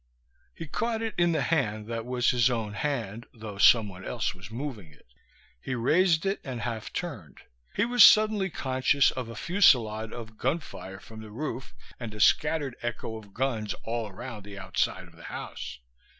[0.55, 4.49] He caught it in the hand that was his own hand, though someone else was
[4.49, 5.05] moving it;
[5.61, 7.41] he raised it and half turned.
[7.75, 12.75] He was suddenly conscious of a fusillade of gunfire from the roof, and a scattered
[12.81, 15.77] echo of guns all round the outside of the house.